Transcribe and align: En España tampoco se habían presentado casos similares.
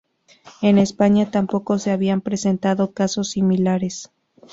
En 0.63 0.79
España 0.79 1.29
tampoco 1.29 1.77
se 1.77 1.91
habían 1.91 2.21
presentado 2.21 2.91
casos 2.91 3.29
similares. 3.29 4.09